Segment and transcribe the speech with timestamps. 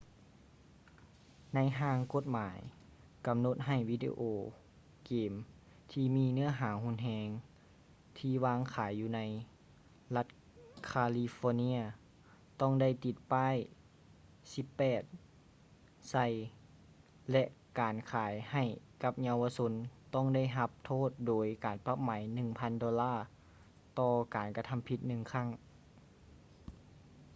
[1.53, 2.59] ໃນຮ່າງກົດໝາຍ
[3.27, 4.19] ກຳນົດໃຫ້ວິດີໂອ
[5.05, 5.33] ເກມ
[5.91, 7.27] ທີ່ມີເນື້ອຫາຮຸນແຮງ
[8.19, 9.19] ທີ່ວາງຂາຍຢູ່ໃນ
[10.15, 10.27] ລັດ
[10.91, 11.79] ຄາລີຟໍເນຍ
[12.61, 13.55] ຕ້ອງໄດ້ຕິດປ້າຍ
[14.43, 16.27] 18 ໃສ່
[17.31, 17.43] ແລະ
[17.79, 18.63] ການຂາຍໃຫ້
[19.03, 19.71] ກັບເຍົາວະຊົນ
[20.13, 22.09] ຕ້ອງໄດ້ຮັບໂທດໂດຍການປັບໃໝ
[22.45, 23.13] 1000 ໂດລາ
[23.99, 25.47] ຕໍ່ການກະທຳຜິດໜຶ່ງຄັ້ງ